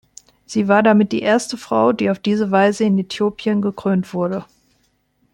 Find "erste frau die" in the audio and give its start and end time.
1.21-2.09